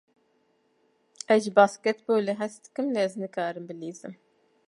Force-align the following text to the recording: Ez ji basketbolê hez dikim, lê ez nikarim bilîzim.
Ez 1.35 1.41
ji 1.45 1.51
basketbolê 1.59 2.33
hez 2.41 2.53
dikim, 2.63 2.87
lê 2.93 3.01
ez 3.07 3.13
nikarim 3.23 3.65
bilîzim. 3.69 4.13